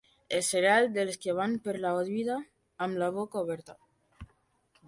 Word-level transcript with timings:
El 0.35 0.39
cereal 0.45 0.87
dels 0.95 1.19
que 1.25 1.35
van 1.41 1.53
per 1.67 1.75
la 1.83 1.93
vida 2.09 2.39
amb 2.87 3.01
la 3.05 3.11
boca 3.19 3.45
oberta. 3.47 3.81